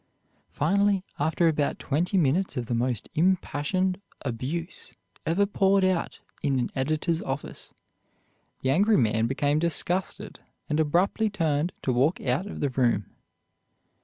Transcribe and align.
Finally, 0.49 1.05
after 1.19 1.47
about 1.47 1.77
twenty 1.77 2.17
minutes 2.17 2.57
of 2.57 2.65
the 2.65 2.73
most 2.73 3.07
impassioned 3.13 4.01
abuse 4.25 4.95
ever 5.27 5.45
poured 5.45 5.83
out 5.83 6.21
in 6.41 6.57
an 6.57 6.71
editor's 6.75 7.21
office, 7.21 7.71
the 8.61 8.71
angry 8.71 8.97
man 8.97 9.27
became 9.27 9.59
disgusted, 9.59 10.39
and 10.67 10.79
abruptly 10.79 11.29
turned 11.29 11.71
to 11.83 11.93
walk 11.93 12.19
out 12.19 12.47
of 12.47 12.61
the 12.61 12.69
room. 12.71 13.11